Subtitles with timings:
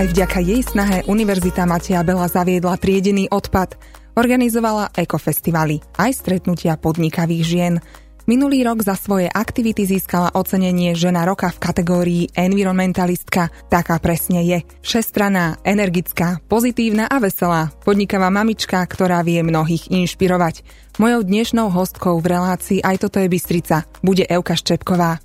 [0.00, 3.76] Aj vďaka jej snahe Univerzita Mateja Bela zaviedla triedený odpad.
[4.16, 7.84] Organizovala ekofestivaly, aj stretnutia podnikavých žien.
[8.24, 13.52] Minulý rok za svoje aktivity získala ocenenie Žena roka v kategórii environmentalistka.
[13.68, 14.64] Taká presne je.
[14.80, 17.68] Všestraná, energická, pozitívna a veselá.
[17.84, 20.64] Podnikavá mamička, ktorá vie mnohých inšpirovať.
[20.96, 23.84] Mojou dnešnou hostkou v relácii aj toto je Bystrica.
[24.00, 25.20] Bude Euka Ščepková.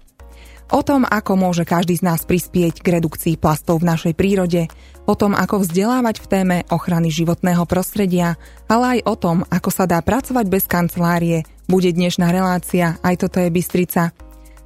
[0.73, 4.65] O tom, ako môže každý z nás prispieť k redukcii plastov v našej prírode,
[5.05, 8.33] o tom, ako vzdelávať v téme ochrany životného prostredia,
[8.65, 13.37] ale aj o tom, ako sa dá pracovať bez kancelárie, bude dnešná relácia, aj toto
[13.37, 14.09] je Bystrica.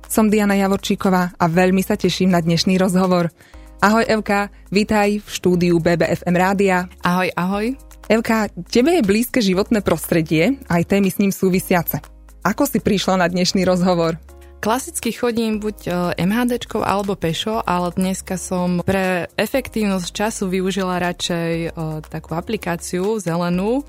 [0.07, 3.35] Som Diana Javorčíková a veľmi sa teším na dnešný rozhovor.
[3.83, 6.87] Ahoj Evka, vítaj v štúdiu BBFM Rádia.
[7.03, 7.75] Ahoj, ahoj.
[8.07, 11.99] Evka, tebe je blízke životné prostredie, aj témy s ním súvisiace.
[12.47, 14.15] Ako si prišla na dnešný rozhovor?
[14.59, 21.53] Klasicky chodím buď e, MHD alebo pešo, ale dneska som pre efektívnosť času využila radšej
[21.63, 21.69] e,
[22.03, 23.83] takú aplikáciu zelenú e,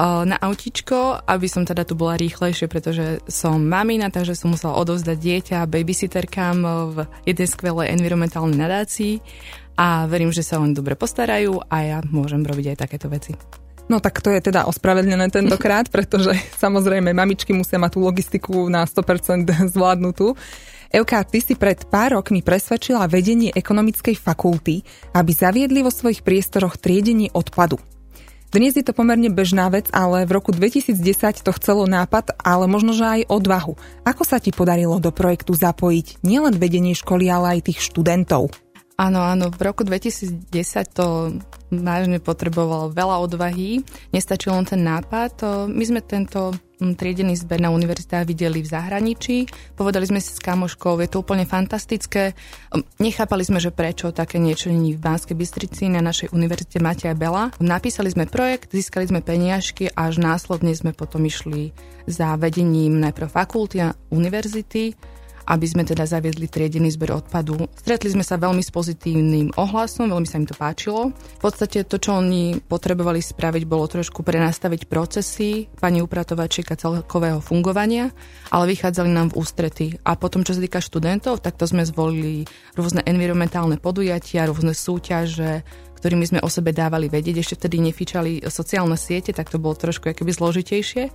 [0.00, 5.18] na autičko, aby som teda tu bola rýchlejšie, pretože som mamina, takže som musela odovzdať
[5.20, 6.56] dieťa babysitterkám
[6.88, 6.96] v
[7.28, 9.20] jednej skvelej environmentálnej nadácii
[9.76, 13.36] a verím, že sa oni dobre postarajú a ja môžem robiť aj takéto veci.
[13.88, 18.84] No tak to je teda ospravedlené tentokrát, pretože samozrejme mamičky musia mať tú logistiku na
[18.84, 20.36] 100% zvládnutú.
[20.88, 24.80] Euka, ty si pred pár rokmi presvedčila vedenie ekonomickej fakulty,
[25.12, 27.76] aby zaviedli vo svojich priestoroch triedenie odpadu.
[28.48, 32.96] Dnes je to pomerne bežná vec, ale v roku 2010 to chcelo nápad, ale možno,
[32.96, 33.76] že aj odvahu.
[34.08, 38.48] Ako sa ti podarilo do projektu zapojiť nielen vedenie školy, ale aj tých študentov?
[38.98, 40.50] Áno, áno, v roku 2010
[40.90, 41.38] to
[41.70, 45.38] vážne potreboval veľa odvahy, nestačil len ten nápad.
[45.70, 46.50] My sme tento
[46.82, 49.46] mm, triedený zber na univerzitách videli v zahraničí,
[49.78, 52.34] povedali sme si s kamoškou, je to úplne fantastické.
[52.74, 57.14] Hm, nechápali sme, že prečo také niečo není v Banskej Bystrici na našej univerzite Mateja
[57.14, 57.54] Bela.
[57.62, 61.70] Napísali sme projekt, získali sme peniažky a až následne sme potom išli
[62.10, 64.98] za vedením najprv fakulty a univerzity
[65.48, 67.56] aby sme teda zaviedli triedený zber odpadu.
[67.72, 71.16] Stretli sme sa veľmi s pozitívnym ohlasom, veľmi sa im to páčilo.
[71.16, 78.12] V podstate to, čo oni potrebovali spraviť, bolo trošku prenastaviť procesy pani upratovačieka celkového fungovania,
[78.52, 79.86] ale vychádzali nám v ústrety.
[80.04, 82.44] A potom, čo sa týka študentov, tak to sme zvolili
[82.76, 85.64] rôzne environmentálne podujatia, rôzne súťaže,
[85.98, 87.42] ktorými sme o sebe dávali vedieť.
[87.42, 91.10] Ešte vtedy nefičali sociálne siete, tak to bolo trošku akoby zložitejšie,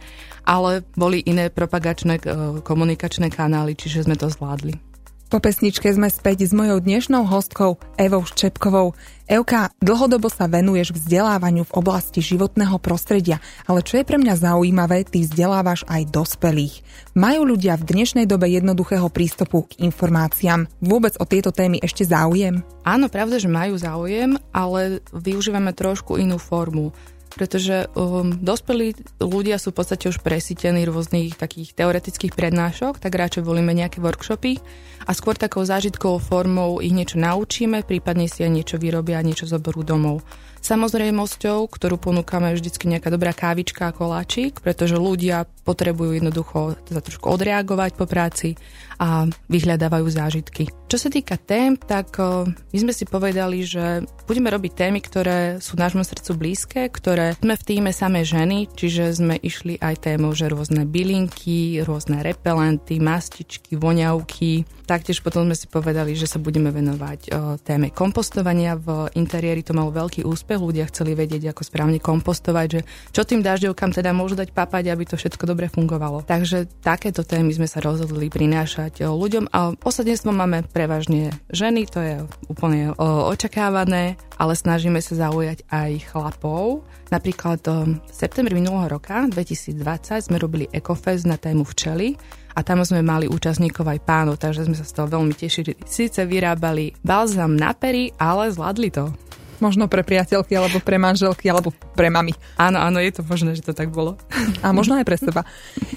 [0.46, 2.24] ale boli iné propagačné e,
[2.62, 4.93] komunikačné kanály, čiže sme to zvládli.
[5.34, 8.94] Po pesničke sme späť s mojou dnešnou hostkou Evou Ščepkovou.
[9.26, 15.02] Evka, dlhodobo sa venuješ vzdelávaniu v oblasti životného prostredia, ale čo je pre mňa zaujímavé,
[15.10, 16.86] ty vzdelávaš aj dospelých.
[17.18, 22.62] Majú ľudia v dnešnej dobe jednoduchého prístupu k informáciám vôbec o tieto témy ešte záujem?
[22.86, 26.94] Áno, pravda, že majú záujem, ale využívame trošku inú formu
[27.34, 33.42] pretože um, dospelí ľudia sú v podstate už presítení rôznych takých teoretických prednášok, tak radšej
[33.42, 34.62] volíme nejaké workshopy
[35.04, 39.50] a skôr takou zážitkovou formou ich niečo naučíme, prípadne si aj niečo vyrobia a niečo
[39.50, 40.22] zoberú domov.
[40.64, 47.02] Samozrejmosťou, ktorú ponúkame, je vždy nejaká dobrá kávička a koláčik, pretože ľudia potrebujú jednoducho za
[47.04, 48.56] trošku odreagovať po práci
[49.00, 50.70] a vyhľadávajú zážitky.
[50.90, 55.74] Čo sa týka tém, tak my sme si povedali, že budeme robiť témy, ktoré sú
[55.74, 60.54] nášmu srdcu blízke, ktoré sme v týme samé ženy, čiže sme išli aj témou, že
[60.54, 64.70] rôzne bylinky, rôzne repelenty, mastičky, voňavky.
[64.86, 67.34] Taktiež potom sme si povedali, že sa budeme venovať
[67.66, 68.78] téme kompostovania.
[68.78, 73.42] V interiéri to malo veľký úspech, ľudia chceli vedieť, ako správne kompostovať, že čo tým
[73.42, 76.22] dažďovkám teda môžu dať papať, aby to všetko dobre fungovalo.
[76.28, 82.04] Takže takéto témy sme sa rozhodli prinášať ľuďom a osadenstvo máme pre prevažne ženy, to
[82.04, 82.16] je
[82.52, 86.84] úplne o, očakávané, ale snažíme sa zaujať aj chlapov.
[87.08, 89.80] Napríklad v septembri minulého roka, 2020,
[90.28, 92.20] sme robili Ecofest na tému včely
[92.52, 95.80] a tam sme mali účastníkov aj pánov, takže sme sa z toho veľmi tešili.
[95.88, 99.16] Sice vyrábali balzam na pery, ale zvládli to.
[99.64, 102.36] Možno pre priateľky, alebo pre manželky, alebo pre mami.
[102.60, 104.20] Áno, áno, je to možné, že to tak bolo.
[104.60, 105.48] A možno aj pre seba.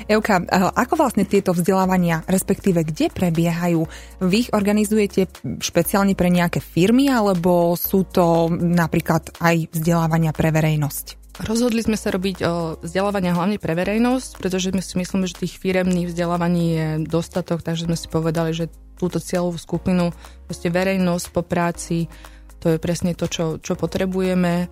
[0.07, 0.39] Euka,
[0.71, 3.83] ako vlastne tieto vzdelávania, respektíve kde prebiehajú?
[4.23, 5.27] Vy ich organizujete
[5.59, 11.27] špeciálne pre nejaké firmy, alebo sú to napríklad aj vzdelávania pre verejnosť?
[11.43, 15.59] Rozhodli sme sa robiť o vzdelávania hlavne pre verejnosť, pretože my si myslíme, že tých
[15.59, 20.17] firemných vzdelávaní je dostatok, takže sme si povedali, že túto cieľovú skupinu,
[20.49, 22.09] proste verejnosť po práci,
[22.67, 24.67] to je presne to, čo, čo potrebujeme.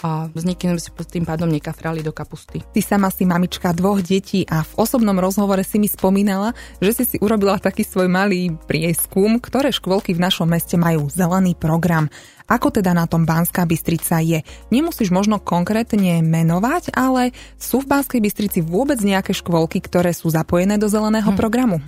[0.00, 2.60] a s nikým si tým pádom nekafrali do kapusty.
[2.60, 6.52] Ty sama si mamička dvoch detí a v osobnom rozhovore si mi spomínala,
[6.84, 11.56] že si si urobila taký svoj malý prieskum, ktoré škôlky v našom meste majú zelený
[11.56, 12.12] program.
[12.48, 14.44] Ako teda na tom Banská Bystrica je?
[14.72, 20.76] Nemusíš možno konkrétne menovať, ale sú v Banskej Bystrici vôbec nejaké škôlky, ktoré sú zapojené
[20.80, 21.36] do zeleného hm.
[21.40, 21.80] programu?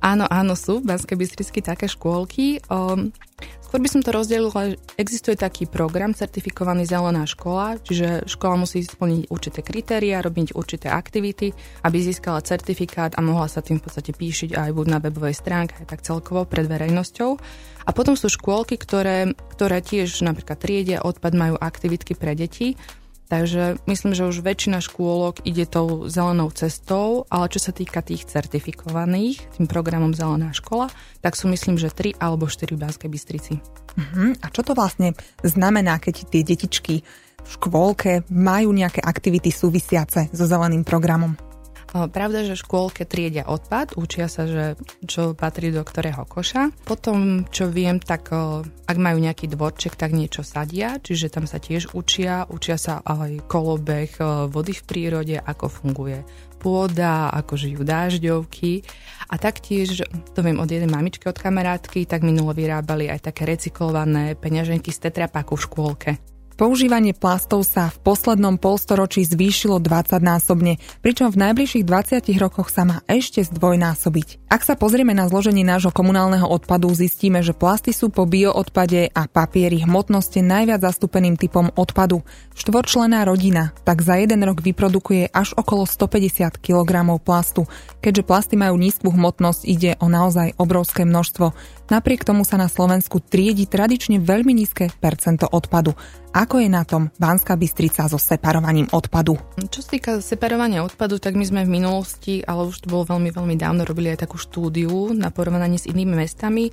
[0.00, 2.64] Áno, áno, sú v Banskej Bystricky také škôlky.
[2.72, 3.12] Um,
[3.60, 9.28] skôr by som to rozdelila, existuje taký program certifikovaný zelená škola, čiže škola musí splniť
[9.28, 11.52] určité kritéria, robiť určité aktivity,
[11.84, 15.76] aby získala certifikát a mohla sa tým v podstate píšiť aj buď na webovej stránke,
[15.76, 17.30] aj tak celkovo pred verejnosťou.
[17.84, 22.72] A potom sú škôlky, ktoré, ktoré tiež napríklad triedia odpad, majú aktivitky pre deti
[23.30, 28.26] Takže myslím, že už väčšina škôlok ide tou zelenou cestou, ale čo sa týka tých
[28.26, 30.90] certifikovaných, tým programom Zelená škola,
[31.22, 33.54] tak sú myslím, že 3 alebo 4 v Banskej Bystrici.
[33.94, 34.34] Uh-huh.
[34.42, 35.14] A čo to vlastne
[35.46, 37.06] znamená, keď tie detičky
[37.40, 41.38] v škôlke majú nejaké aktivity súvisiace so zeleným programom?
[41.90, 44.78] Pravda, že škôlke triedia odpad, učia sa, že
[45.10, 46.70] čo patrí do ktorého koša.
[46.86, 48.30] Potom, čo viem, tak
[48.86, 52.46] ak majú nejaký dvorček, tak niečo sadia, čiže tam sa tiež učia.
[52.46, 54.14] Učia sa aj kolobeh
[54.54, 56.22] vody v prírode, ako funguje
[56.60, 58.86] pôda, ako žijú dážďovky.
[59.32, 60.06] A taktiež,
[60.36, 65.10] to viem od jednej mamičky, od kamarátky, tak minulo vyrábali aj také recyklované peňaženky z
[65.10, 66.10] tetrapaku v škôlke.
[66.60, 73.00] Používanie plastov sa v poslednom polstoročí zvýšilo 20-násobne, pričom v najbližších 20 rokoch sa má
[73.08, 74.44] ešte zdvojnásobiť.
[74.52, 79.24] Ak sa pozrieme na zloženie nášho komunálneho odpadu, zistíme, že plasty sú po bioodpade a
[79.24, 82.20] papieri hmotnosti najviac zastúpeným typom odpadu.
[82.52, 87.64] Štvorčlená rodina tak za jeden rok vyprodukuje až okolo 150 kg plastu.
[88.04, 91.56] Keďže plasty majú nízku hmotnosť, ide o naozaj obrovské množstvo.
[91.90, 95.98] Napriek tomu sa na Slovensku triedi tradične veľmi nízke percento odpadu.
[96.30, 99.34] Ako je na tom Banská Bystrica so separovaním odpadu?
[99.58, 103.34] Čo sa týka separovania odpadu, tak my sme v minulosti, ale už to bolo veľmi,
[103.34, 106.70] veľmi dávno, robili aj takú štúdiu na porovnanie s inými mestami.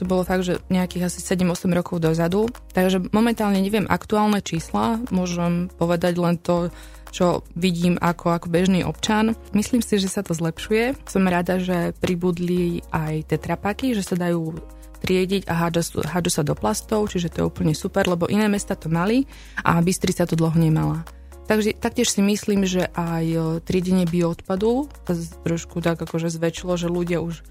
[0.00, 2.48] To bolo fakt, že nejakých asi 7-8 rokov dozadu.
[2.72, 6.72] Takže momentálne neviem aktuálne čísla, môžem povedať len to,
[7.10, 9.34] čo vidím ako, ako bežný občan.
[9.52, 10.96] Myslím si, že sa to zlepšuje.
[11.06, 14.56] Som rada, že pribudli aj tetrapaky, že sa dajú
[14.96, 18.88] triediť a hádžu, sa do plastov, čiže to je úplne super, lebo iné mesta to
[18.88, 19.28] mali
[19.62, 21.04] a Bystrica to dlho nemala.
[21.46, 24.90] Takže taktiež si myslím, že aj e, triedenie bioodpadu
[25.46, 27.42] trošku tak akože zväčšilo, že ľudia už e,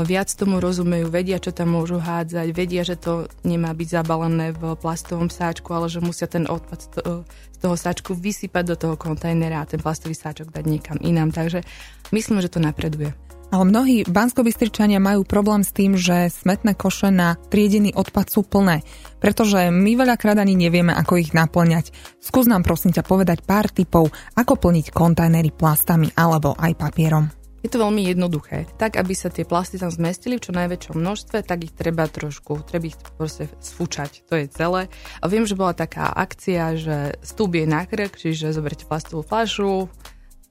[0.00, 4.72] viac tomu rozumejú, vedia, čo tam môžu hádzať, vedia, že to nemá byť zabalené v
[4.80, 7.04] plastovom sáčku, ale že musia ten odpad
[7.52, 11.32] z toho sáčku vysypať do toho kontajnera a ten plastový sáčok dať niekam inám.
[11.32, 11.64] Takže
[12.12, 13.16] myslím, že to napreduje.
[13.54, 18.82] Ale mnohí banskobystričania majú problém s tým, že smetné koše na triedený odpad sú plné,
[19.22, 21.94] pretože my veľakrát ani nevieme, ako ich naplňať.
[22.18, 27.43] Skús nám prosím ťa povedať pár tipov, ako plniť kontajnery plastami alebo aj papierom.
[27.64, 28.68] Je to veľmi jednoduché.
[28.76, 32.60] Tak, aby sa tie plasty tam zmestili v čo najväčšom množstve, tak ich treba trošku,
[32.68, 34.20] treba ich proste sfúčať.
[34.28, 34.92] To je celé.
[35.18, 39.88] A viem, že bola taká akcia, že stúb je na krk, čiže zoberte plastovú fľašu,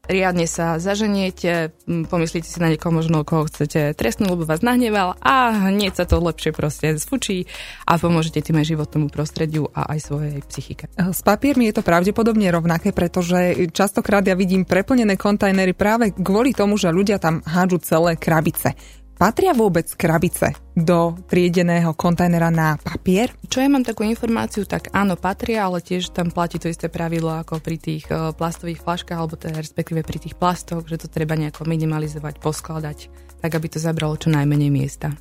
[0.03, 5.55] riadne sa zaženiete, pomyslíte si na niekoho možno, koho chcete trestnúť, lebo vás nahneval a
[5.71, 7.47] hneď sa to lepšie proste zfučí
[7.87, 10.91] a pomôžete tým aj životnému prostrediu a aj svojej psychike.
[10.99, 16.75] S papiermi je to pravdepodobne rovnaké, pretože častokrát ja vidím preplnené kontajnery práve kvôli tomu,
[16.75, 18.75] že ľudia tam hádžu celé krabice.
[19.23, 23.31] Patria vôbec krabice do triedeného kontajnera na papier?
[23.47, 27.31] Čo ja mám takú informáciu, tak áno, patria, ale tiež tam platí to isté pravidlo
[27.39, 31.39] ako pri tých e, plastových flaškách, alebo teda respektíve pri tých plastoch, že to treba
[31.39, 33.07] nejako minimalizovať, poskladať,
[33.39, 35.15] tak aby to zabralo čo najmenej miesta.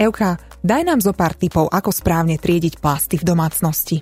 [0.00, 4.00] Euka, daj nám zo pár tipov, ako správne triediť plasty v domácnosti.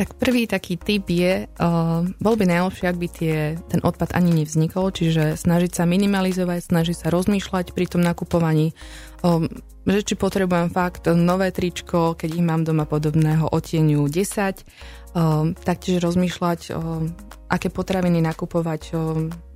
[0.00, 3.36] Tak prvý taký typ je, uh, bol by najlepšie, ak by tie,
[3.68, 8.72] ten odpad ani nevznikol, čiže snažiť sa minimalizovať, snažiť sa rozmýšľať pri tom nakupovaní,
[9.20, 9.44] um,
[9.84, 14.64] že či potrebujem fakt nové tričko, keď ich mám doma podobného otieniu 10,
[15.12, 17.12] um, taktiež rozmýšľať, um,
[17.52, 18.96] aké potraviny nakupovať,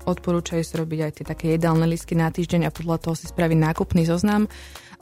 [0.05, 3.59] odporúčajú si robiť aj tie také jedálne listky na týždeň a podľa toho si spraviť
[3.59, 4.49] nákupný zoznam.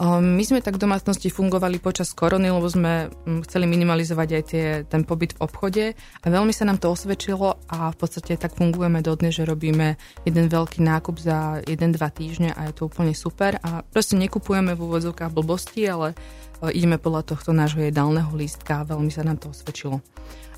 [0.02, 4.42] Ehm, my sme tak v domácnosti fungovali počas korony, lebo sme mm, chceli minimalizovať aj
[4.50, 8.58] tie, ten pobyt v obchode a veľmi sa nám to osvedčilo a v podstate tak
[8.58, 9.94] fungujeme dodnes, že robíme
[10.26, 14.82] jeden veľký nákup za 1-2 týždne a je to úplne super a proste nekupujeme v
[14.82, 16.18] úvodzovkách blbosti, ale
[16.64, 20.00] e, ideme podľa tohto nášho jedálneho lístka a veľmi sa nám to osvedčilo.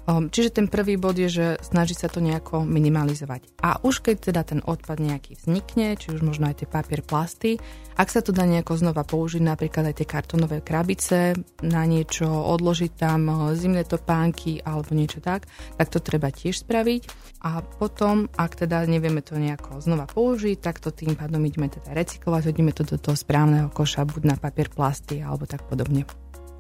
[0.04, 3.49] Um, čiže ten prvý bod je, že snaží sa to nejako minimalizovať.
[3.64, 7.56] A už keď teda ten odpad nejaký vznikne, či už možno aj tie papier, plasty,
[7.96, 11.32] ak sa to dá nejako znova použiť, napríklad aj tie kartonové krabice,
[11.64, 15.49] na niečo odložiť tam uh, zimné topánky alebo niečo tak,
[15.80, 17.02] tak to treba tiež spraviť.
[17.40, 21.96] A potom, ak teda nevieme to nejako znova použiť, tak to tým pádom ideme teda
[21.96, 26.04] recyklovať, hodíme to do toho správneho koša, buď na papier, plasty alebo tak podobne.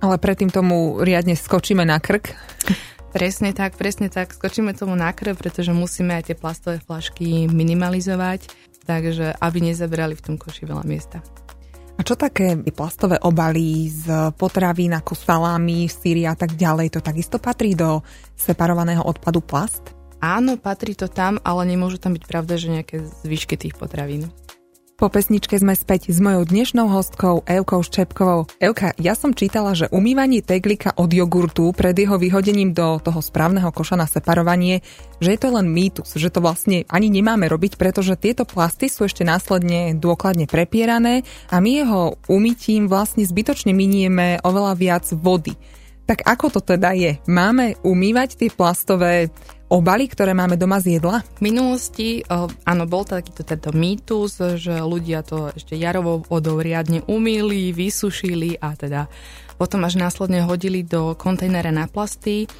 [0.00, 2.32] Ale predtým tomu riadne skočíme na krk.
[3.14, 4.34] Presne tak, presne tak.
[4.34, 8.50] Skočíme tomu na krv, pretože musíme aj tie plastové flašky minimalizovať,
[8.90, 11.22] takže aby nezabrali v tom koši veľa miesta.
[11.94, 17.38] A čo také plastové obaly z potravín ako salámy, síry a tak ďalej, to takisto
[17.38, 18.02] patrí do
[18.34, 19.94] separovaného odpadu plast?
[20.18, 24.26] Áno, patrí to tam, ale nemôžu tam byť pravda, že nejaké zvyšky tých potravín.
[24.94, 28.46] Po pesničke sme späť s mojou dnešnou hostkou Evkou Ščepkovou.
[28.62, 33.74] Evka, ja som čítala, že umývanie teglika od jogurtu pred jeho vyhodením do toho správneho
[33.74, 34.86] koša na separovanie,
[35.18, 39.10] že je to len mýtus, že to vlastne ani nemáme robiť, pretože tieto plasty sú
[39.10, 45.58] ešte následne dôkladne prepierané a my jeho umytím vlastne zbytočne minieme oveľa viac vody.
[46.06, 47.18] Tak ako to teda je?
[47.26, 49.32] Máme umývať tie plastové
[49.68, 51.24] obaly, ktoré máme doma z jedla?
[51.38, 52.22] V minulosti,
[52.64, 58.76] áno, bol takýto tento mýtus, že ľudia to ešte jarovou vodou riadne umýli, vysušili a
[58.76, 59.08] teda
[59.54, 62.50] potom až následne hodili do kontajnera na plasty.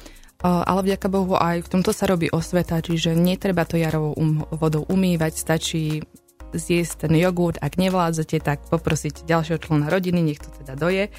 [0.45, 4.85] Ale vďaka Bohu aj v tomto sa robí osveta, čiže netreba to jarovou um, vodou
[4.85, 6.05] umývať, stačí
[6.53, 11.09] zjesť ten jogurt, ak nevládzate, tak poprosiť ďalšieho člena rodiny, nech to teda doje.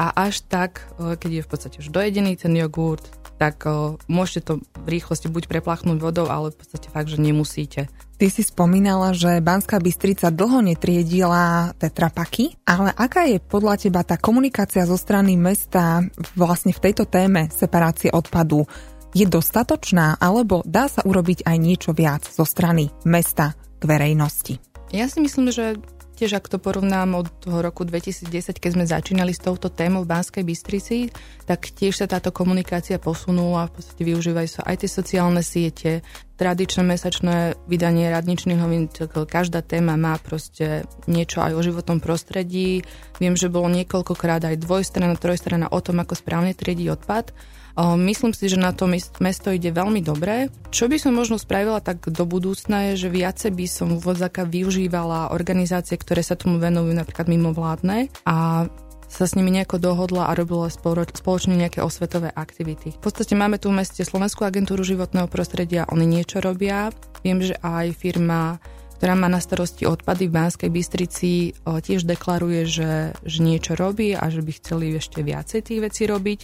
[0.00, 3.04] A až tak, keď je v podstate už dojedený ten jogurt,
[3.40, 4.52] tak uh, môžete to
[4.84, 7.88] v rýchlosti buď prepláchnuť vodou, ale v podstate fakt, že nemusíte.
[8.20, 14.20] Ty si spomínala, že Banská Bystrica dlho netriedila tetrapaky, ale aká je podľa teba tá
[14.20, 16.04] komunikácia zo strany mesta
[16.36, 18.68] vlastne v tejto téme separácie odpadu?
[19.16, 24.60] Je dostatočná, alebo dá sa urobiť aj niečo viac zo strany mesta k verejnosti?
[24.92, 25.80] Ja si myslím, že
[26.20, 30.12] tiež ak to porovnám od toho roku 2010, keď sme začínali s touto témou v
[30.12, 31.08] Banskej Bystrici,
[31.48, 36.04] tak tiež sa táto komunikácia posunula, v podstate využívajú sa aj tie sociálne siete,
[36.36, 42.84] tradičné mesačné vydanie radničných novín, každá téma má proste niečo aj o životnom prostredí.
[43.16, 47.32] Viem, že bolo niekoľkokrát aj dvojstrana, trojstrana o tom, ako správne triediť odpad.
[47.80, 48.84] Myslím si, že na to
[49.20, 50.52] mesto ide veľmi dobre.
[50.68, 55.32] Čo by som možno spravila tak do budúcna je, že viacej by som vozaka využívala
[55.32, 58.68] organizácie, ktoré sa tomu venujú napríklad mimovládne a
[59.10, 62.94] sa s nimi nejako dohodla a robila spoločne nejaké osvetové aktivity.
[62.94, 66.94] V podstate máme tu v meste Slovenskú agentúru životného prostredia, oni niečo robia.
[67.26, 68.62] Viem, že aj firma
[69.00, 74.28] ktorá má na starosti odpady v Banskej Bystrici, tiež deklaruje, že, že niečo robí a
[74.28, 76.40] že by chceli ešte viacej tých vecí robiť.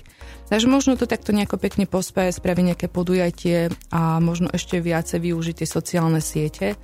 [0.49, 5.55] Takže možno to takto nejako pekne pospeje, spraviť nejaké podujatie a možno ešte viacej využiť
[5.61, 6.81] tie sociálne siete,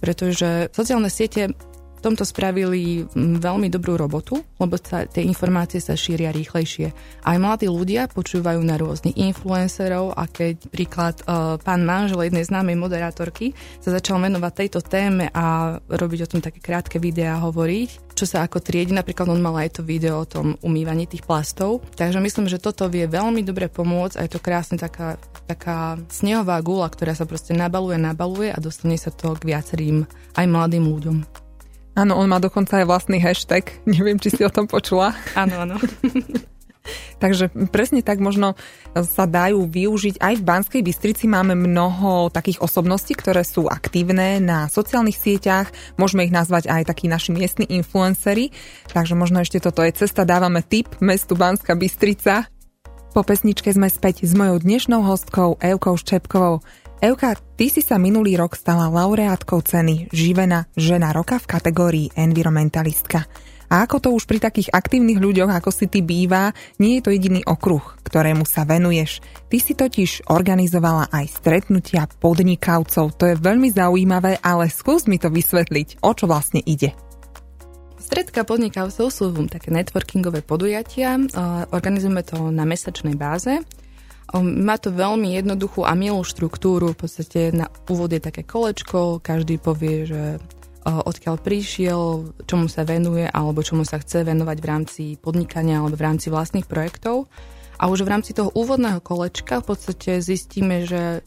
[0.00, 1.52] pretože sociálne siete
[2.00, 6.96] v tomto spravili mm, veľmi dobrú robotu, lebo sa, tie informácie sa šíria rýchlejšie.
[7.28, 12.80] Aj mladí ľudia počúvajú na rôznych influencerov a keď príklad uh, pán manžel jednej známej
[12.80, 13.52] moderátorky
[13.84, 18.44] sa začal venovať tejto téme a robiť o tom také krátke videá hovoriť, čo sa
[18.44, 21.84] ako triedi, napríklad on mal aj to video o tom umývaní tých plastov.
[21.96, 25.16] Takže myslím, že toto vie veľmi dobre pomôcť a je to krásne taká,
[25.48, 30.04] taká snehová gula, ktorá sa proste nabaluje, nabaluje a dostane sa to k viacerým
[30.36, 31.39] aj mladým ľuďom.
[32.00, 33.68] Áno, on má dokonca aj vlastný hashtag.
[33.84, 35.12] Neviem, či si o tom počula.
[35.36, 35.76] Áno, áno.
[37.20, 38.56] Takže presne tak možno
[38.96, 40.16] sa dajú využiť.
[40.16, 45.68] Aj v Banskej Bystrici máme mnoho takých osobností, ktoré sú aktívne na sociálnych sieťach.
[46.00, 48.48] Môžeme ich nazvať aj takí naši miestni influencery.
[48.88, 50.24] Takže možno ešte toto je cesta.
[50.24, 52.48] Dávame tip mestu Banská Bystrica.
[53.12, 56.64] Po pesničke sme späť s mojou dnešnou hostkou Evkou Ščepkovou.
[57.00, 63.24] Euka, ty si sa minulý rok stala laureátkou ceny Živena žena roka v kategórii environmentalistka.
[63.72, 67.16] A ako to už pri takých aktívnych ľuďoch, ako si ty býva, nie je to
[67.16, 69.24] jediný okruh, ktorému sa venuješ.
[69.48, 73.16] Ty si totiž organizovala aj stretnutia podnikavcov.
[73.16, 76.92] To je veľmi zaujímavé, ale skús mi to vysvetliť, o čo vlastne ide.
[77.96, 81.16] Stredka podnikavcov sú také networkingové podujatia.
[81.72, 83.64] Organizujeme to na mesačnej báze.
[84.38, 86.94] Má to veľmi jednoduchú a milú štruktúru.
[86.94, 90.22] V podstate na úvod je také kolečko, každý povie, že
[90.86, 96.06] odkiaľ prišiel, čomu sa venuje alebo čomu sa chce venovať v rámci podnikania alebo v
[96.06, 97.28] rámci vlastných projektov.
[97.80, 101.24] A už v rámci toho úvodného kolečka v podstate zistíme, že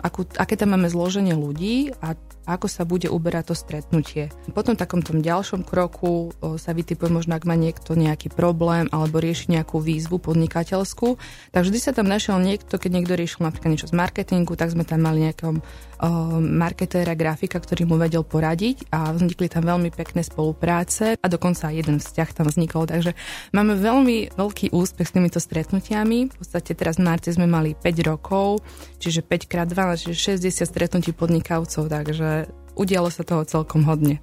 [0.00, 2.16] akú, aké tam máme zloženie ľudí a
[2.48, 4.32] ako sa bude uberať to stretnutie.
[4.56, 9.20] Potom v takom tom ďalšom kroku sa vytipuje možno, ak má niekto nejaký problém alebo
[9.20, 11.20] rieši nejakú výzvu podnikateľskú,
[11.52, 14.88] tak vždy sa tam našiel niekto, keď niekto riešil napríklad niečo z marketingu, tak sme
[14.88, 15.60] tam mali nejakom
[16.38, 21.74] marketéra, grafika, ktorý mu vedel poradiť a vznikli tam veľmi pekné spolupráce a dokonca aj
[21.74, 22.86] jeden vzťah tam vznikol.
[22.86, 23.18] Takže
[23.50, 26.30] máme veľmi veľký úspech s týmito stretnutiami.
[26.30, 28.62] V podstate teraz v marci sme mali 5 rokov,
[29.02, 32.46] čiže 5 x 12, čiže 60 stretnutí podnikavcov, takže
[32.78, 34.22] udialo sa toho celkom hodne.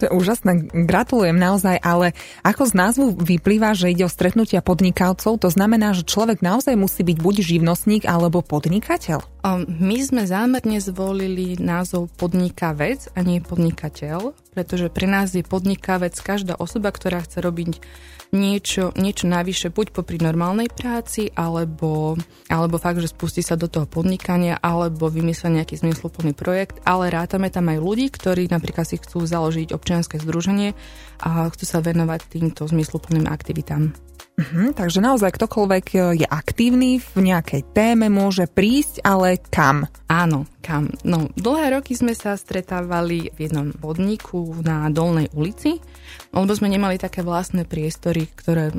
[0.00, 2.10] To je úžasné, gratulujem naozaj, ale
[2.42, 7.06] ako z názvu vyplýva, že ide o stretnutia podnikavcov, to znamená, že človek naozaj musí
[7.06, 9.31] byť buď živnostník alebo podnikateľ?
[9.50, 16.54] My sme zámerne zvolili názov podnikavec a nie podnikateľ, pretože pre nás je podnikavec každá
[16.54, 17.82] osoba, ktorá chce robiť
[18.30, 22.14] niečo, niečo navyše, buď popri normálnej práci, alebo,
[22.46, 27.50] alebo fakt, že spustí sa do toho podnikania, alebo vymyslia nejaký zmysluplný projekt, ale rátame
[27.50, 30.72] tam aj ľudí, ktorí napríklad si chcú založiť občianske združenie
[31.18, 33.90] a chcú sa venovať týmto zmysluplným aktivitám.
[34.32, 39.84] Mhm, takže naozaj ktokoľvek e, je aktívny v nejakej téme, môže prísť, ale kam?
[40.08, 40.88] Áno, kam.
[41.04, 45.84] No, dlhé roky sme sa stretávali v jednom podniku na Dolnej ulici,
[46.32, 48.72] lebo sme nemali také vlastné priestory, ktoré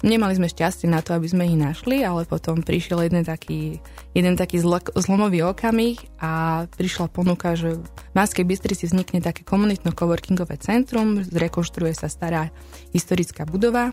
[0.00, 3.84] Nemali sme šťastie na to, aby sme ich našli, ale potom prišiel jeden taký,
[4.16, 7.84] jeden taký zl- zlomový okamih a prišla ponuka, že v
[8.16, 12.48] Banskej Bystrici vznikne také komunitno-coworkingové centrum, zrekonštruuje sa stará
[12.96, 13.92] historická budova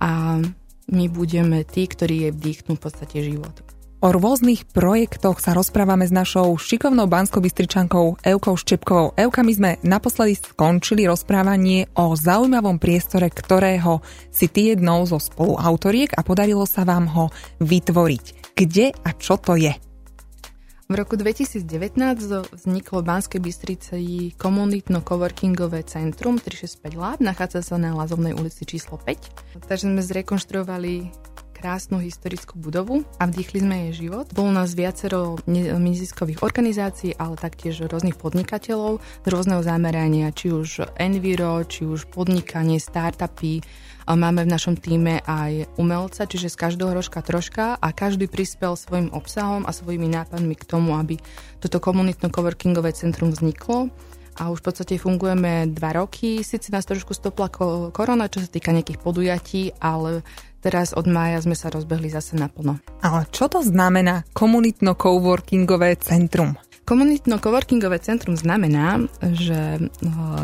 [0.00, 0.42] a
[0.86, 3.66] my budeme tí, ktorí jej vdýchnú v podstate život.
[4.04, 9.16] O rôznych projektoch sa rozprávame s našou šikovnou banskou bystričankou Eukou Štepkovou.
[9.16, 16.12] Euka, my sme naposledy skončili rozprávanie o zaujímavom priestore, ktorého si ty jednou zo spoluautoriek
[16.12, 17.32] a podarilo sa vám ho
[17.64, 18.52] vytvoriť.
[18.52, 19.72] Kde a čo to je?
[20.86, 21.66] V roku 2019
[22.54, 23.98] vzniklo v Banskej Bystrici
[24.38, 29.66] komunitno-coworkingové centrum 365 Lab, nachádza sa na Lazovnej ulici číslo 5.
[29.66, 31.10] Takže sme zrekonštruovali
[31.58, 34.30] krásnu historickú budovu a vdýchli sme jej život.
[34.30, 41.66] Bolo nás viacero neziskových organizácií, ale taktiež rôznych podnikateľov z rôzneho zamerania, či už enviro,
[41.66, 43.58] či už podnikanie, startupy,
[44.06, 49.10] Máme v našom týme aj umelca, čiže z každého rožka troška a každý prispel svojim
[49.10, 51.18] obsahom a svojimi nápadmi k tomu, aby
[51.58, 53.90] toto komunitno-coworkingové centrum vzniklo
[54.38, 56.46] a už v podstate fungujeme dva roky.
[56.46, 57.50] Sice nás trošku stopla
[57.90, 60.22] korona, čo sa týka nejakých podujatí, ale
[60.62, 62.78] teraz od mája sme sa rozbehli zase naplno.
[63.02, 66.54] Ale čo to znamená komunitno-coworkingové centrum?
[66.86, 69.90] Komunitno-coworkingové centrum znamená, že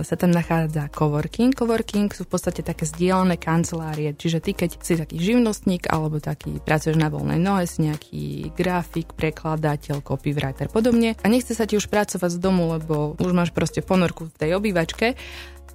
[0.02, 1.54] sa tam nachádza coworking.
[1.54, 6.58] Coworking sú v podstate také zdieľané kancelárie, čiže ty, keď si taký živnostník alebo taký
[6.58, 11.14] pracuješ na voľnej nohe, si nejaký grafik, prekladateľ, copywriter, podobne.
[11.22, 14.58] A nechce sa ti už pracovať z domu, lebo už máš proste ponorku v tej
[14.58, 15.14] obývačke,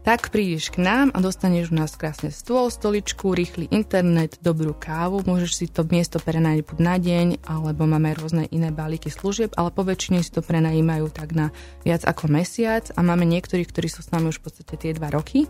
[0.03, 5.23] tak prídeš k nám a dostaneš u nás krásne stôl, stoličku, rýchly internet, dobrú kávu,
[5.27, 9.69] môžeš si to miesto prenajať buď na deň, alebo máme rôzne iné balíky služieb, ale
[9.73, 11.51] po väčšine si to prenajímajú tak na
[11.83, 15.11] viac ako mesiac a máme niektorí, ktorí sú s nami už v podstate tie dva
[15.11, 15.49] roky.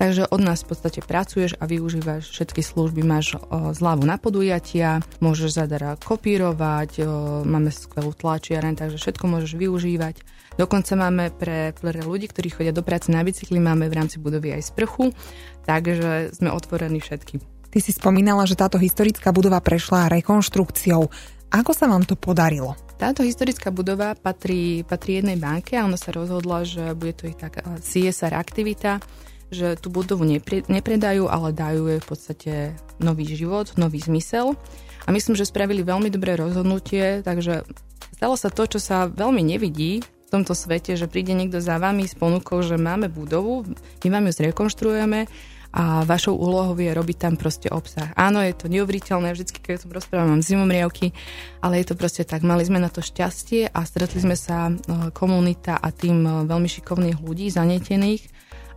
[0.00, 5.62] Takže od nás v podstate pracuješ a využívaš všetky služby, máš zľavu na podujatia, môžeš
[5.62, 7.06] zadara kopírovať,
[7.46, 10.39] máme skvelú tlačiareň, takže všetko môžeš využívať.
[10.60, 14.52] Dokonca máme pre, pre ľudí, ktorí chodia do práce na bicykli, máme v rámci budovy
[14.60, 15.08] aj sprchu,
[15.64, 17.40] takže sme otvorení všetky.
[17.72, 21.08] Ty si spomínala, že táto historická budova prešla rekonštrukciou.
[21.48, 22.76] Ako sa vám to podarilo?
[23.00, 27.40] Táto historická budova patrí, patrí jednej banke a ona sa rozhodla, že bude to ich
[27.40, 29.00] taká CSR aktivita,
[29.48, 32.52] že tú budovu nepre, nepredajú, ale dajú jej v podstate
[33.00, 34.60] nový život, nový zmysel.
[35.06, 37.64] A myslím, že spravili veľmi dobré rozhodnutie, takže
[38.20, 42.06] stalo sa to, čo sa veľmi nevidí v tomto svete, že príde niekto za vami
[42.06, 43.66] s ponukou, že máme budovu,
[44.06, 45.26] my vám ju zrekonštruujeme
[45.74, 48.14] a vašou úlohou je robiť tam proste obsah.
[48.14, 51.10] Áno, je to neuveriteľné, vždycky, keď o tom rozprávam, mám zimomriavky,
[51.62, 52.46] ale je to proste tak.
[52.46, 54.74] Mali sme na to šťastie a stretli sme sa e,
[55.10, 58.22] komunita a tým e, veľmi šikovných ľudí, zanietených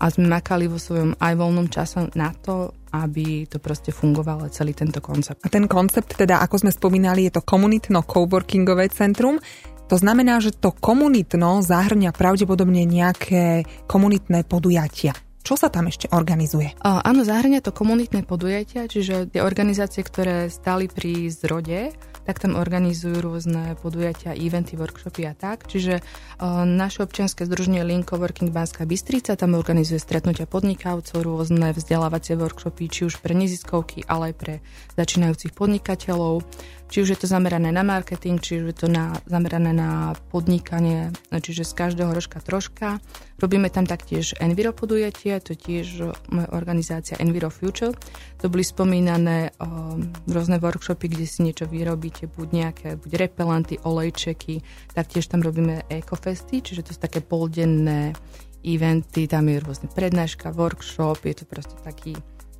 [0.01, 4.77] a sme makali vo svojom aj voľnom čase na to, aby to proste fungovalo celý
[4.77, 5.41] tento koncept.
[5.41, 9.41] A ten koncept teda, ako sme spomínali, je to komunitno-coworkingové centrum.
[9.91, 15.13] To znamená, že to komunitno zahrňa pravdepodobne nejaké komunitné podujatia.
[15.43, 16.71] Čo sa tam ešte organizuje?
[16.79, 21.91] Uh, áno, zahrňa to komunitné podujatia, čiže tie organizácie, ktoré stáli pri zrode,
[22.23, 25.67] tak tam organizujú rôzne podujatia, eventy, workshopy a tak.
[25.67, 32.39] Čiže uh, naše občianske združenie Link Coworking Banská Bystrica tam organizuje stretnutia podnikavcov, rôzne vzdelávacie
[32.39, 34.53] workshopy, či už pre neziskovky, ale aj pre
[34.95, 36.47] začínajúcich podnikateľov
[36.93, 41.09] či už je to zamerané na marketing, či už je to na, zamerané na podnikanie,
[41.33, 43.01] čiže z každého rožka troška.
[43.41, 47.97] Robíme tam taktiež Enviro podujatie, to tiež moja organizácia Enviro Future.
[48.37, 54.61] To boli spomínané um, rôzne workshopy, kde si niečo vyrobíte, buď nejaké, buď repelanty, olejčeky,
[54.93, 58.13] taktiež tam robíme ekofesty, čiže to sú také poldenné
[58.61, 62.13] eventy, tam je rôzne prednáška, workshop, je to proste taký,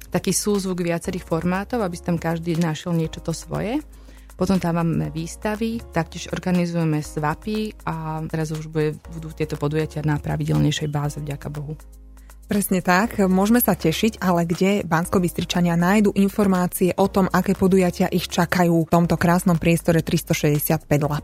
[0.10, 3.78] taký súzvuk viacerých formátov, aby si tam každý našiel niečo to svoje.
[4.34, 10.18] Potom tam máme výstavy, taktiež organizujeme svapy a teraz už bude, budú tieto podujatia na
[10.18, 11.78] pravidelnejšej báze, vďaka Bohu.
[12.44, 15.24] Presne tak, môžeme sa tešiť, ale kde bansko
[15.74, 21.24] nájdu informácie o tom, aké podujatia ich čakajú v tomto krásnom priestore 365 lab?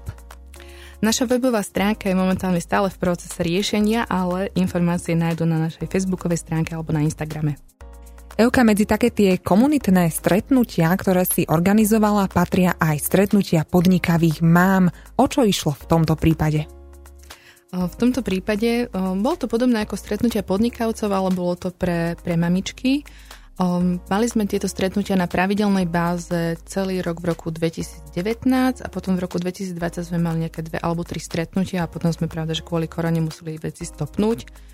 [1.00, 6.44] Naša webová stránka je momentálne stále v procese riešenia, ale informácie nájdú na našej facebookovej
[6.44, 7.56] stránke alebo na Instagrame.
[8.40, 14.96] Euka, medzi také tie komunitné stretnutia, ktoré si organizovala, patria aj stretnutia podnikavých mám.
[15.20, 16.64] O čo išlo v tomto prípade?
[17.76, 23.04] V tomto prípade bolo to podobné ako stretnutia podnikavcov, ale bolo to pre, pre mamičky.
[24.08, 28.16] Mali sme tieto stretnutia na pravidelnej báze celý rok v roku 2019
[28.80, 32.32] a potom v roku 2020 sme mali nejaké dve alebo tri stretnutia a potom sme
[32.32, 34.72] pravda, že kvôli korone museli veci stopnúť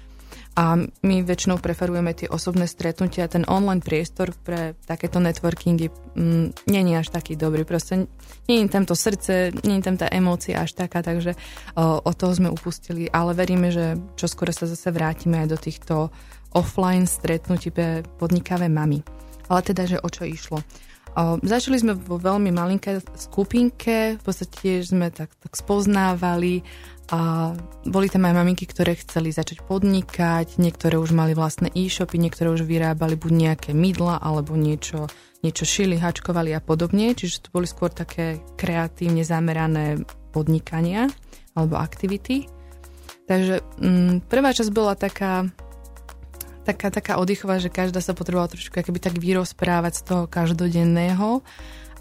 [0.55, 3.27] a my väčšinou preferujeme tie osobné stretnutia.
[3.27, 7.67] Ten online priestor pre takéto networkingy mm, není až taký dobrý.
[7.67, 8.07] Proste
[8.47, 11.35] je tam to srdce, je tam tá emócia až taká, takže
[11.75, 13.11] o, od toho sme upustili.
[13.11, 15.95] Ale veríme, že čo skoro sa zase vrátime aj do týchto
[16.55, 19.03] offline stretnutí pre podnikavé mamy.
[19.51, 20.63] Ale teda, že o čo išlo.
[21.19, 26.63] O, začali sme vo veľmi malinkej skupinke, v podstate tiež sme tak, tak spoznávali
[27.13, 27.53] a
[27.85, 32.65] boli tam aj maminky, ktoré chceli začať podnikať, niektoré už mali vlastné e-shopy, niektoré už
[32.65, 35.05] vyrábali buď nejaké mydla alebo niečo,
[35.45, 40.01] niečo šili, hačkovali a podobne, čiže to boli skôr také kreatívne zamerané
[40.33, 41.05] podnikania
[41.53, 42.49] alebo aktivity.
[43.29, 45.45] Takže mm, prvá časť bola taká,
[46.65, 51.45] taká, taká oddychová, že každá sa potrebovala trošku akoby tak vyrozprávať z toho každodenného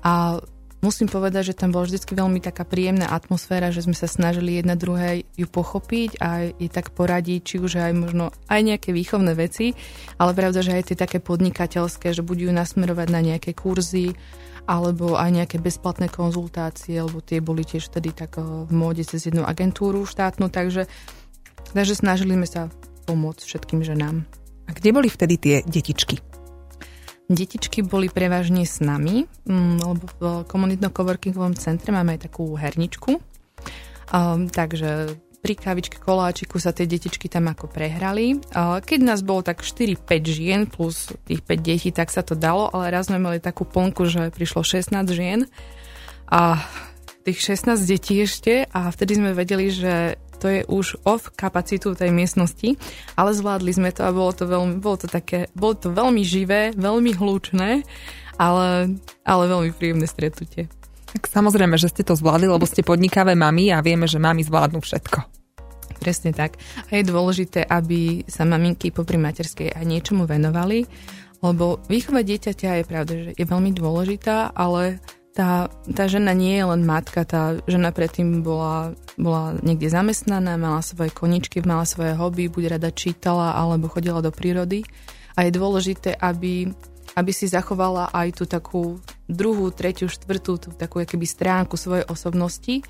[0.01, 0.41] a
[0.85, 4.77] musím povedať, že tam bola vždy veľmi taká príjemná atmosféra, že sme sa snažili jedna
[4.77, 9.73] druhé ju pochopiť a jej tak poradiť, či už aj možno aj nejaké výchovné veci,
[10.21, 14.13] ale pravda, že aj tie také podnikateľské, že budú ju nasmerovať na nejaké kurzy,
[14.65, 19.25] alebo aj nejaké bezplatné konzultácie, lebo tie boli tiež vtedy tak eh, v móde cez
[19.29, 20.89] jednu agentúru štátnu, takže,
[21.73, 22.63] takže snažili sme sa
[23.05, 24.25] pomôcť všetkým ženám.
[24.65, 26.34] A kde boli vtedy tie detičky?
[27.25, 33.17] Detičky boli prevažne s nami, mm, lebo v komunitno-coworkingovom centre máme aj takú herničku.
[34.13, 38.41] Um, takže pri kávičke koláčiku sa tie detičky tam ako prehrali.
[38.53, 42.69] Uh, keď nás bolo tak 4-5 žien plus tých 5 detí, tak sa to dalo,
[42.69, 45.49] ale raz sme mali takú plnku, že prišlo 16 žien
[46.29, 46.61] a
[47.25, 52.13] tých 16 detí ešte a vtedy sme vedeli, že to je už off kapacitu tej
[52.13, 52.77] miestnosti,
[53.17, 56.77] ale zvládli sme to a bolo to veľmi, bolo to také, bolo to veľmi živé,
[56.77, 57.81] veľmi hlučné,
[58.37, 58.93] ale,
[59.25, 60.69] ale veľmi príjemné stretnutie.
[61.17, 64.85] Tak samozrejme, že ste to zvládli, lebo ste podnikavé mami a vieme, že mami zvládnu
[64.85, 65.25] všetko.
[66.05, 66.61] Presne tak.
[66.93, 70.85] A je dôležité, aby sa maminky popri materskej aj niečomu venovali,
[71.41, 75.01] lebo výchova dieťaťa je pravda, že je veľmi dôležitá, ale
[75.35, 80.79] tá, tá žena nie je len matka, tá žena predtým bola, bola niekde zamestnaná, mala
[80.81, 84.87] svoje koničky, mala svoje hobby, buď rada čítala alebo chodila do prírody.
[85.35, 86.71] A je dôležité, aby,
[87.19, 92.87] aby si zachovala aj tú takú druhú, tretiu, štvrtú, tú takú keby stránku svojej osobnosti.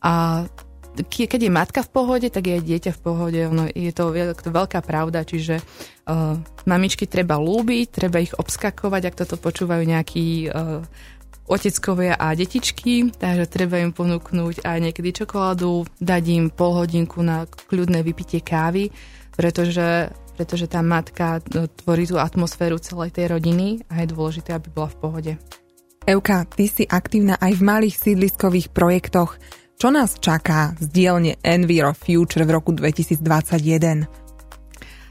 [0.00, 0.48] A
[0.96, 3.40] keď je matka v pohode, tak je aj dieťa v pohode.
[3.44, 9.02] Ono, je, to, je to veľká pravda, čiže uh, mamičky treba lúbiť, treba ich obskakovať,
[9.12, 10.80] ak toto počúvajú nejakí uh,
[11.44, 17.44] oteckovia a detičky, takže treba im ponúknuť aj niekedy čokoládu, dať im pol hodinku na
[17.44, 18.88] kľudné vypitie kávy,
[19.36, 24.72] pretože, pretože tá matka no, tvorí tú atmosféru celej tej rodiny a je dôležité, aby
[24.72, 25.32] bola v pohode.
[26.04, 29.40] Euka, ty si aktívna aj v malých sídliskových projektoch.
[29.80, 34.23] Čo nás čaká z dielne Enviro Future v roku 2021?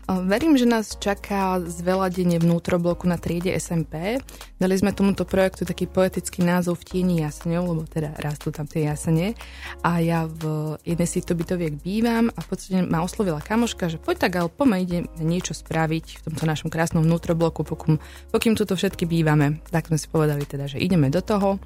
[0.04, 4.20] Verím, že nás čaká zveladenie vnútrobloku na triede SMP.
[4.60, 8.84] Dali sme tomuto projektu taký poetický názov v tieni jasňov, lebo teda rastú tam tie
[8.92, 9.32] jasene.
[9.80, 13.96] A ja v jednej si to bytoviek bývam a v podstate ma oslovila kamoška, že
[13.96, 17.96] poď tak, ale poďme ide niečo spraviť v tomto našom krásnom vnútrobloku, pokým,
[18.28, 19.64] pokým tuto všetky bývame.
[19.72, 21.64] Tak sme si povedali teda, že ideme do toho.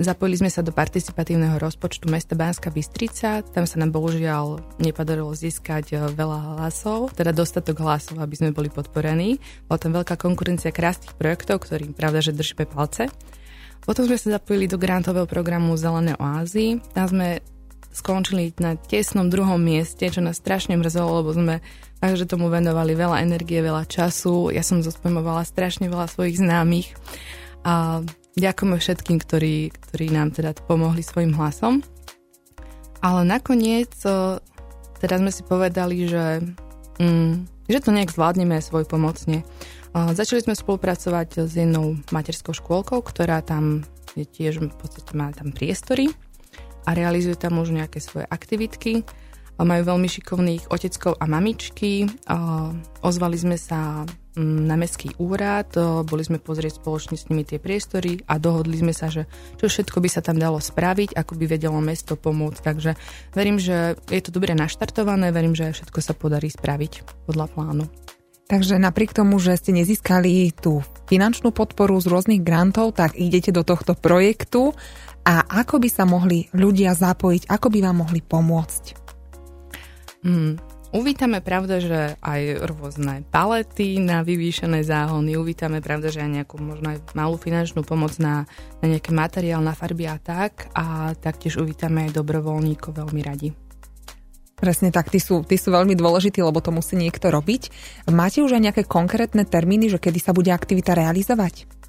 [0.00, 3.44] Zapojili sme sa do participatívneho rozpočtu mesta Banska Bystrica.
[3.44, 8.72] Tam sa nám bohužiaľ nepodarilo získať e, veľa hlasov, teda dostatok hlasov, aby sme boli
[8.72, 9.36] podporení.
[9.68, 13.12] Bola tam veľká konkurencia krásnych projektov, ktorým pravda, že držíme palce.
[13.84, 16.80] Potom sme sa zapojili do grantového programu Zelené oázy.
[16.96, 17.44] Tam sme
[17.92, 21.60] skončili na tesnom druhom mieste, čo nás strašne mrzelo, lebo sme
[22.00, 24.48] takže tomu venovali veľa energie, veľa času.
[24.48, 26.96] Ja som zospomovala strašne veľa svojich známych
[27.68, 28.00] a
[28.38, 31.82] ďakujeme všetkým, ktorí, ktorí nám teda pomohli svojim hlasom.
[33.00, 33.90] Ale nakoniec
[35.00, 36.44] teda sme si povedali, že,
[37.00, 39.42] mm, že to nejak zvládneme svoj pomocne.
[39.90, 43.82] Začali sme spolupracovať s jednou materskou škôlkou, ktorá tam
[44.14, 46.10] je tiež v podstate má tam priestory
[46.86, 49.02] a realizujú tam už nejaké svoje aktivitky.
[49.60, 52.08] Majú veľmi šikovných oteckov a mamičky.
[53.04, 55.74] Ozvali sme sa na mestský úrad,
[56.06, 59.26] boli sme pozrieť spoločne s nimi tie priestory a dohodli sme sa, že
[59.58, 62.60] čo všetko by sa tam dalo spraviť, ako by vedelo mesto pomôcť.
[62.62, 62.90] Takže
[63.34, 67.84] verím, že je to dobre naštartované, verím, že všetko sa podarí spraviť podľa plánu.
[68.50, 73.62] Takže napriek tomu, že ste nezískali tú finančnú podporu z rôznych grantov, tak idete do
[73.62, 74.74] tohto projektu
[75.22, 78.84] a ako by sa mohli ľudia zapojiť, ako by vám mohli pomôcť?
[80.26, 86.56] Mm, uvítame pravda, že aj rôzne palety na vyvýšené záhony, uvítame pravda, že aj nejakú
[86.58, 88.46] možno aj malú finančnú pomoc na,
[88.82, 93.50] na nejaký materiál, na farby a tak a taktiež uvítame aj dobrovoľníkov veľmi radi.
[94.60, 97.72] Presne tak, tí sú, tí sú veľmi dôležití, lebo to musí niekto robiť.
[98.12, 101.79] Máte už aj nejaké konkrétne termíny, že kedy sa bude aktivita realizovať?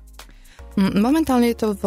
[0.79, 1.83] Momentálne je to v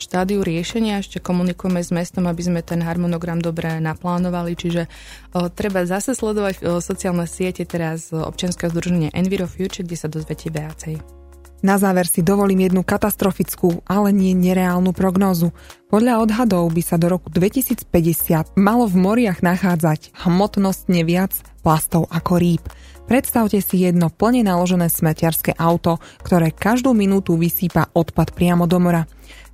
[0.00, 4.88] štádiu riešenia, ešte komunikujeme s mestom, aby sme ten harmonogram dobre naplánovali, čiže
[5.36, 10.48] o, treba zase sledovať o, sociálne siete teraz občianského združenia Enviro Future, kde sa dozviete
[10.48, 11.22] viacej.
[11.62, 15.54] Na záver si dovolím jednu katastrofickú, ale nie nereálnu prognózu.
[15.94, 22.42] Podľa odhadov by sa do roku 2050 malo v moriach nachádzať hmotnostne viac plastov ako
[22.42, 22.64] rýb.
[23.06, 29.04] Predstavte si jedno plne naložené smetiarské auto, ktoré každú minútu vysýpa odpad priamo do mora.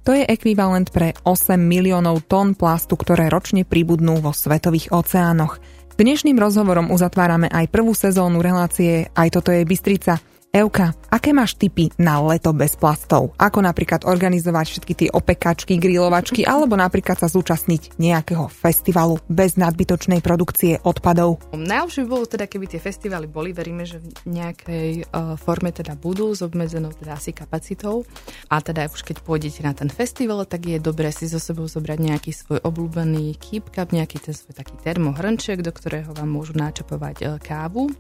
[0.05, 5.61] To je ekvivalent pre 8 miliónov tón plastu, ktoré ročne pribudnú vo svetových oceánoch.
[5.99, 10.17] Dnešným rozhovorom uzatvárame aj prvú sezónu relácie Aj toto je Bystrica–
[10.49, 13.37] Euka, aké máš tipy na leto bez plastov?
[13.37, 20.25] Ako napríklad organizovať všetky tie opekačky, grilovačky alebo napríklad sa zúčastniť nejakého festivalu bez nadbytočnej
[20.25, 21.45] produkcie odpadov?
[21.53, 26.01] Najlepšie by bolo teda, keby tie festivaly boli, veríme, že v nejakej uh, forme teda
[26.01, 28.09] budú s obmedzenou teda asi kapacitou.
[28.49, 32.01] A teda už keď pôjdete na ten festival, tak je dobré si so sebou zobrať
[32.01, 37.17] nejaký svoj obľúbený keep cup, nejaký ten svoj taký termohrnček, do ktorého vám môžu načapovať
[37.21, 37.93] uh, kávu.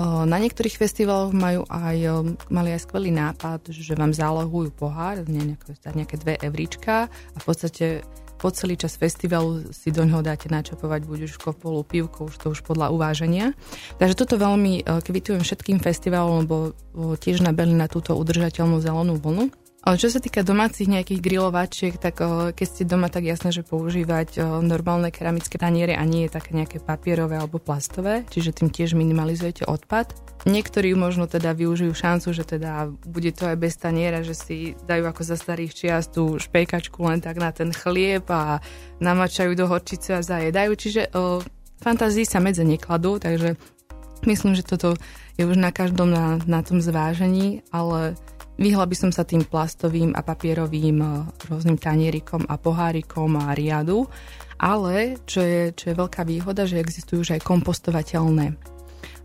[0.00, 6.16] Na niektorých festivaloch majú aj, mali aj skvelý nápad, že vám zálohujú pohár, nejaké, nejaké
[6.16, 8.00] dve evrička a v podstate
[8.42, 12.50] po celý čas festivalu si do ňoho dáte načapovať buď už kopolu, pivko, už to
[12.50, 13.54] už podľa uváženia.
[14.02, 16.74] Takže toto veľmi kvitujem všetkým festivalom, lebo
[17.22, 19.54] tiež nabeli na túto udržateľnú zelenú vlnu.
[19.82, 22.22] Ale čo sa týka domácich nejakých grilovačiek, tak
[22.54, 26.78] keď ste doma, tak jasné, že používať normálne keramické taniere a nie je také nejaké
[26.78, 30.14] papierové alebo plastové, čiže tým tiež minimalizujete odpad.
[30.46, 35.02] Niektorí možno teda využijú šancu, že teda bude to aj bez taniera, že si dajú
[35.06, 38.62] ako za starých čias tú špejkačku len tak na ten chlieb a
[39.02, 41.42] namačajú do horčice a zajedajú, čiže o,
[41.82, 43.58] fantázii sa medze nekladú, takže
[44.30, 44.94] myslím, že toto
[45.38, 48.14] je už na každom na, na tom zvážení, ale
[48.62, 51.10] Vyhla by som sa tým plastovým a papierovým eh,
[51.50, 54.06] rôznym tanierikom a pohárikom a riadu,
[54.54, 58.54] ale čo je, čo je veľká výhoda, že existujú už aj kompostovateľné.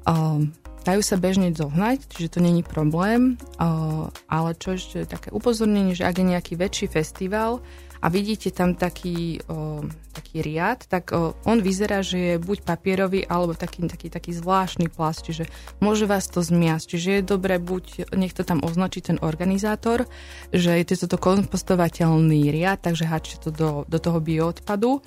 [0.09, 0.49] Um,
[0.81, 6.09] dajú sa bežne zohnať, čiže to není problém, uh, ale čo ešte také upozornenie, že
[6.09, 7.61] ak je nejaký väčší festival,
[8.01, 9.81] a vidíte tam taký, o,
[10.13, 14.89] taký riad, tak o, on vyzerá, že je buď papierový alebo taký, taký, taký zvláštny
[14.93, 15.49] plast, čiže
[15.81, 16.85] môže vás to zmiasť.
[16.93, 20.05] Čiže je dobré buď, nech to tam označí ten organizátor,
[20.53, 25.01] že je to toto kompostovateľný riad, takže háčte to do, do toho bioodpadu,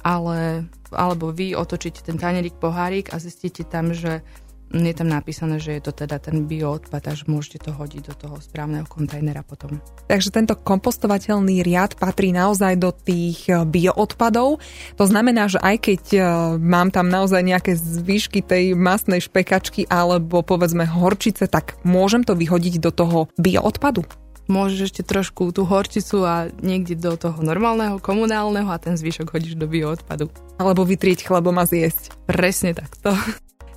[0.00, 4.24] ale, alebo vy otočíte ten tanerik pohárik a zistíte tam, že
[4.70, 8.14] je tam napísané, že je to teda ten bioodpad a že môžete to hodiť do
[8.14, 9.82] toho správneho kontajnera potom.
[10.06, 14.62] Takže tento kompostovateľný riad patrí naozaj do tých e, bioodpadov.
[14.94, 16.20] To znamená, že aj keď e,
[16.62, 22.78] mám tam naozaj nejaké zvyšky tej masnej špekačky alebo povedzme horčice, tak môžem to vyhodiť
[22.78, 24.06] do toho bioodpadu?
[24.50, 29.54] môžeš ešte trošku tú horčicu a niekde do toho normálneho, komunálneho a ten zvyšok hodíš
[29.54, 30.26] do bioodpadu.
[30.58, 32.18] Alebo vytrieť chlebom a zjesť.
[32.26, 33.14] Presne takto.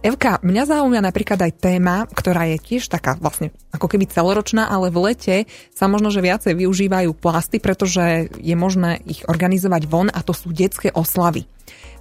[0.03, 4.91] Evka, mňa zaujíma napríklad aj téma, ktorá je tiež taká vlastne ako keby celoročná, ale
[4.91, 5.35] v lete
[5.71, 10.51] sa možno, že viacej využívajú plasty, pretože je možné ich organizovať von a to sú
[10.51, 11.47] detské oslavy.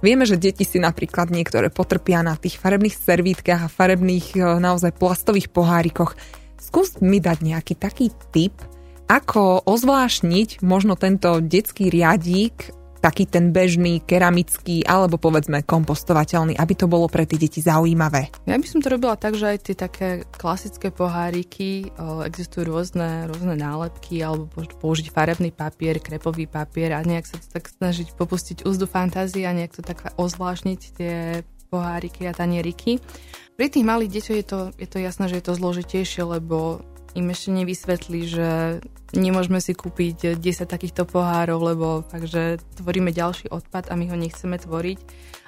[0.03, 4.99] Vieme, že deti si napríklad niektoré potrpia na tých farebných servítkach a farebných e, naozaj
[4.99, 6.19] plastových pohárikoch.
[6.59, 8.51] Skús mi dať nejaký taký tip,
[9.07, 16.87] ako ozvlášniť možno tento detský riadík taký ten bežný, keramický alebo povedzme kompostovateľný, aby to
[16.87, 18.31] bolo pre tie deti zaujímavé?
[18.47, 21.91] Ja by som to robila tak, že aj tie také klasické poháriky,
[22.23, 27.67] existujú rôzne, rôzne nálepky alebo použiť farebný papier, krepový papier a nejak sa to tak
[27.67, 33.03] snažiť popustiť úzdu fantázie a nejak to tak ozvláštniť tie poháriky a tanieriky.
[33.53, 36.81] Pri tých malých deťoch je to, je to jasné, že je to zložitejšie, lebo
[37.13, 38.47] im ešte nevysvetlí, že
[39.13, 44.57] nemôžeme si kúpiť 10 takýchto pohárov, lebo takže tvoríme ďalší odpad a my ho nechceme
[44.57, 44.99] tvoriť.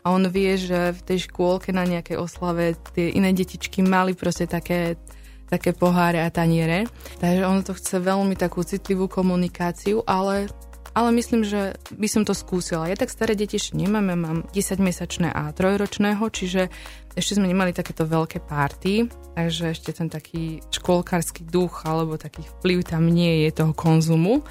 [0.06, 4.46] A on vie, že v tej škôlke na nejakej oslave tie iné detičky mali proste
[4.46, 5.02] také
[5.46, 6.90] také poháre a taniere.
[7.22, 10.50] Takže ono to chce veľmi takú citlivú komunikáciu, ale
[10.96, 12.88] ale myslím, že by som to skúsila.
[12.88, 16.72] Ja tak staré deti ešte nemám, ja mám 10-mesačné a trojročného, čiže
[17.16, 22.84] ešte sme nemali takéto veľké párty, takže ešte ten taký škôlkarský duch alebo taký vplyv
[22.84, 24.44] tam nie je toho konzumu,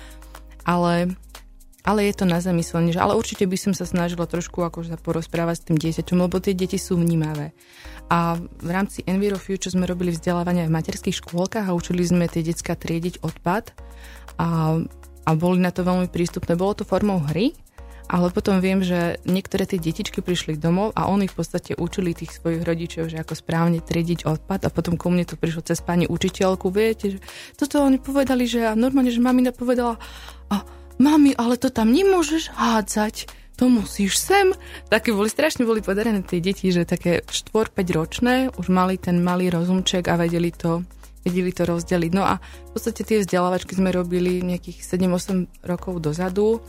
[0.64, 1.12] ale
[1.84, 4.96] ale je to na zamyslenie, že ale určite by som sa snažila trošku ako sa
[4.96, 7.52] porozprávať s tým dieťaťom, lebo tie deti sú vnímavé.
[8.08, 12.40] A v rámci Enviro Future sme robili vzdelávanie v materských škôlkach a učili sme tie
[12.40, 13.76] detská triediť odpad.
[14.40, 14.80] A
[15.24, 16.52] a boli na to veľmi prístupné.
[16.52, 17.56] Bolo to formou hry,
[18.08, 22.36] ale potom viem, že niektoré tie detičky prišli domov a oni v podstate učili tých
[22.36, 26.04] svojich rodičov, že ako správne triediť odpad a potom ku mne to prišlo cez pani
[26.04, 27.18] učiteľku, viete, že
[27.56, 29.96] toto oni povedali, že normálne, že mamina povedala,
[30.52, 30.60] a
[31.00, 34.50] mami, ale to tam nemôžeš hádzať, to musíš sem.
[34.90, 39.48] Také boli, strašne boli podarené tie deti, že také 4-5 ročné už mali ten malý
[39.48, 40.82] rozumček a vedeli to
[41.24, 42.12] vedeli to rozdeliť.
[42.12, 46.60] No a v podstate tie vzdelávačky sme robili nejakých 7-8 rokov dozadu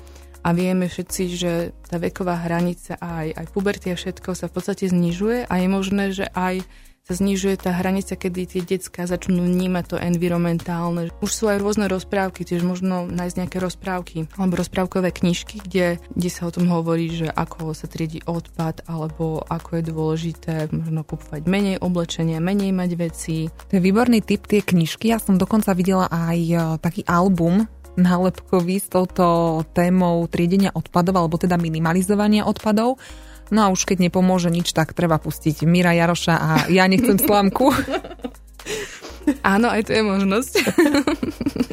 [0.45, 4.85] a vieme všetci, že tá veková hranica aj, aj puberty a všetko sa v podstate
[4.85, 6.61] znižuje a je možné, že aj
[7.05, 11.13] sa znižuje tá hranica, kedy tie detská začnú vnímať to environmentálne.
[11.21, 16.29] Už sú aj rôzne rozprávky, tiež možno nájsť nejaké rozprávky alebo rozprávkové knižky, kde, kde
[16.33, 21.45] sa o tom hovorí, že ako sa triedi odpad alebo ako je dôležité možno kupovať
[21.45, 23.53] menej oblečenia, menej mať veci.
[23.53, 25.13] To je výborný typ tie knižky.
[25.13, 31.35] Ja som dokonca videla aj e, taký album nálepkový s touto témou triedenia odpadov alebo
[31.39, 32.99] teda minimalizovania odpadov
[33.53, 37.69] No a už keď nepomôže nič, tak treba pustiť Mira Jaroša a ja nechcem slamku.
[39.45, 40.53] Áno, aj to je možnosť.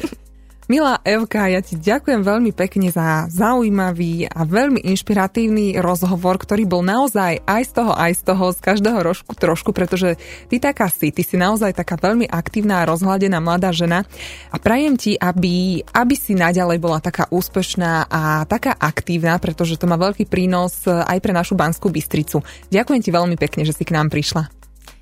[0.71, 6.79] Milá Evka, ja ti ďakujem veľmi pekne za zaujímavý a veľmi inšpiratívny rozhovor, ktorý bol
[6.79, 10.15] naozaj aj z toho, aj z toho, z každého rožku trošku, pretože
[10.47, 14.07] ty taká si, ty si naozaj taká veľmi aktívna a rozhľadená mladá žena
[14.49, 19.83] a prajem ti, aby, aby si naďalej bola taká úspešná a taká aktívna, pretože to
[19.83, 22.39] má veľký prínos aj pre našu Banskú Bystricu.
[22.71, 24.47] Ďakujem ti veľmi pekne, že si k nám prišla.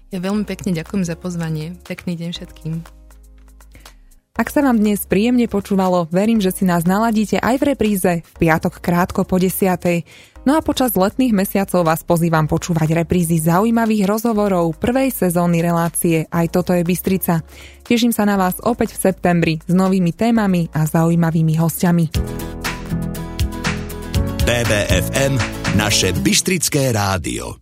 [0.10, 1.78] Ja veľmi pekne ďakujem za pozvanie.
[1.86, 3.01] Pekný deň všetkým.
[4.32, 8.34] Ak sa vám dnes príjemne počúvalo, verím, že si nás naladíte aj v repríze v
[8.40, 10.08] piatok krátko po desiatej.
[10.48, 16.48] No a počas letných mesiacov vás pozývam počúvať reprízy zaujímavých rozhovorov prvej sezóny relácie Aj
[16.50, 17.46] toto je Bystrica.
[17.86, 22.06] Teším sa na vás opäť v septembri s novými témami a zaujímavými hostiami.
[24.42, 25.34] BBFM,
[25.78, 27.61] naše Bystrické rádio.